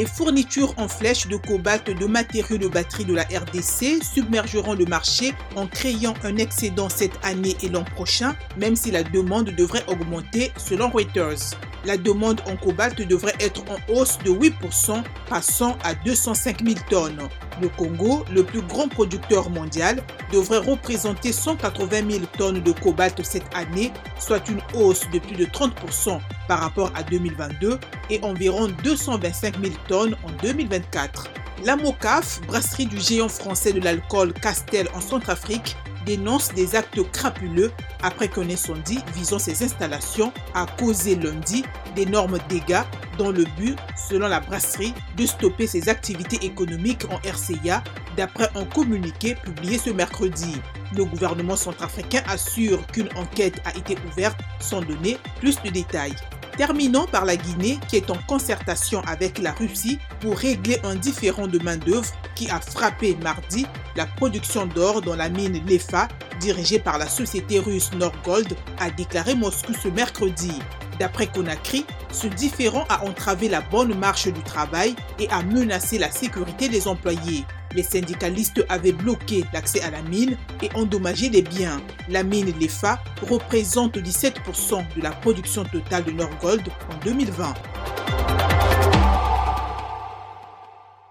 Les 0.00 0.06
fournitures 0.06 0.72
en 0.78 0.88
flèche 0.88 1.26
de 1.26 1.36
cobalt 1.36 1.90
de 1.90 2.06
matériaux 2.06 2.56
de 2.56 2.68
batterie 2.68 3.04
de 3.04 3.12
la 3.12 3.24
RDC 3.24 4.02
submergeront 4.02 4.72
le 4.72 4.86
marché 4.86 5.34
en 5.56 5.66
créant 5.66 6.14
un 6.24 6.38
excédent 6.38 6.88
cette 6.88 7.22
année 7.22 7.54
et 7.60 7.68
l'an 7.68 7.84
prochain, 7.84 8.34
même 8.56 8.76
si 8.76 8.90
la 8.90 9.02
demande 9.02 9.50
devrait 9.50 9.84
augmenter 9.88 10.52
selon 10.56 10.88
Reuters. 10.88 11.54
La 11.84 11.96
demande 11.96 12.40
en 12.46 12.56
cobalt 12.56 13.00
devrait 13.00 13.34
être 13.40 13.62
en 13.70 13.92
hausse 13.92 14.18
de 14.18 14.30
8%, 14.30 15.02
passant 15.28 15.76
à 15.82 15.94
205 15.94 16.62
000 16.62 16.78
tonnes. 16.90 17.28
Le 17.60 17.68
Congo, 17.68 18.24
le 18.32 18.42
plus 18.42 18.62
grand 18.62 18.88
producteur 18.88 19.50
mondial, 19.50 20.02
devrait 20.32 20.58
représenter 20.58 21.32
180 21.32 22.10
000 22.10 22.24
tonnes 22.36 22.62
de 22.62 22.72
cobalt 22.72 23.22
cette 23.24 23.54
année, 23.54 23.92
soit 24.18 24.46
une 24.48 24.60
hausse 24.74 25.08
de 25.12 25.18
plus 25.18 25.36
de 25.36 25.46
30% 25.46 26.20
par 26.48 26.60
rapport 26.60 26.92
à 26.94 27.02
2022 27.02 27.78
et 28.10 28.20
environ 28.22 28.68
225 28.82 29.62
000 29.62 29.74
tonnes 29.88 30.16
en 30.24 30.30
2024. 30.42 31.30
La 31.62 31.76
MOCAF, 31.76 32.40
brasserie 32.46 32.86
du 32.86 32.98
géant 32.98 33.28
français 33.28 33.74
de 33.74 33.80
l'alcool 33.80 34.32
Castel 34.32 34.88
en 34.94 35.00
Centrafrique, 35.02 35.76
dénonce 36.06 36.54
des 36.54 36.74
actes 36.74 37.02
crapuleux 37.12 37.70
après 38.02 38.28
qu'un 38.28 38.48
incendie 38.48 39.00
visant 39.14 39.38
ces 39.38 39.62
installations 39.62 40.32
a 40.54 40.64
causé 40.78 41.16
lundi 41.16 41.62
d'énormes 41.94 42.38
dégâts 42.48 42.82
dans 43.18 43.30
le 43.30 43.44
but, 43.58 43.76
selon 44.08 44.28
la 44.28 44.40
brasserie, 44.40 44.94
de 45.18 45.26
stopper 45.26 45.66
ses 45.66 45.90
activités 45.90 46.42
économiques 46.46 47.04
en 47.10 47.16
RCA 47.28 47.84
d'après 48.16 48.48
un 48.54 48.64
communiqué 48.64 49.34
publié 49.34 49.76
ce 49.76 49.90
mercredi. 49.90 50.56
Le 50.96 51.04
gouvernement 51.04 51.56
centrafricain 51.56 52.22
assure 52.26 52.86
qu'une 52.86 53.10
enquête 53.16 53.60
a 53.66 53.76
été 53.76 53.98
ouverte 54.10 54.40
sans 54.60 54.80
donner 54.80 55.18
plus 55.38 55.60
de 55.62 55.68
détails. 55.68 56.16
Terminons 56.60 57.06
par 57.06 57.24
la 57.24 57.36
Guinée 57.36 57.78
qui 57.88 57.96
est 57.96 58.10
en 58.10 58.18
concertation 58.28 59.00
avec 59.06 59.38
la 59.38 59.52
Russie 59.52 59.98
pour 60.20 60.36
régler 60.36 60.78
un 60.84 60.94
différend 60.94 61.46
de 61.46 61.58
main-d'œuvre 61.58 62.12
qui 62.34 62.50
a 62.50 62.60
frappé 62.60 63.16
mardi 63.22 63.64
la 63.96 64.04
production 64.04 64.66
d'or 64.66 65.00
dans 65.00 65.16
la 65.16 65.30
mine 65.30 65.64
Lefa 65.66 66.06
dirigée 66.38 66.78
par 66.78 66.98
la 66.98 67.08
société 67.08 67.58
russe 67.58 67.90
Norgold, 67.94 68.54
a 68.78 68.90
déclaré 68.90 69.34
Moscou 69.34 69.72
ce 69.72 69.88
mercredi. 69.88 70.52
D'après 71.00 71.26
Conakry, 71.26 71.86
ce 72.12 72.26
différend 72.26 72.84
a 72.90 73.06
entravé 73.06 73.48
la 73.48 73.62
bonne 73.62 73.98
marche 73.98 74.28
du 74.28 74.42
travail 74.42 74.94
et 75.18 75.30
a 75.30 75.42
menacé 75.42 75.96
la 75.96 76.10
sécurité 76.10 76.68
des 76.68 76.86
employés. 76.86 77.46
Les 77.74 77.82
syndicalistes 77.82 78.62
avaient 78.68 78.92
bloqué 78.92 79.44
l'accès 79.54 79.80
à 79.80 79.90
la 79.90 80.02
mine 80.02 80.36
et 80.60 80.68
endommagé 80.74 81.30
des 81.30 81.40
biens. 81.40 81.80
La 82.10 82.22
mine 82.22 82.52
Lefa 82.60 83.02
représente 83.22 83.96
17% 83.96 84.84
de 84.94 85.02
la 85.02 85.10
production 85.10 85.64
totale 85.64 86.04
de 86.04 86.10
Norgold 86.10 86.68
en 86.92 87.04
2020. 87.04 87.54